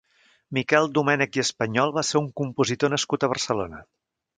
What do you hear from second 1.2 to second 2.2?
i Español va